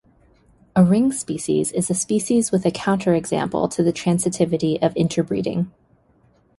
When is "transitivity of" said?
3.93-4.93